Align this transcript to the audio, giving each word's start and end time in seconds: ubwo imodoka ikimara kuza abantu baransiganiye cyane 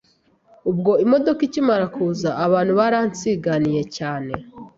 ubwo 0.71 0.91
imodoka 1.05 1.41
ikimara 1.47 1.85
kuza 1.95 2.29
abantu 2.45 2.71
baransiganiye 2.79 3.81
cyane 3.97 4.33